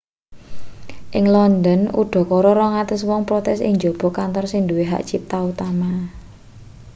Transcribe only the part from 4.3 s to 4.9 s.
sing nduwe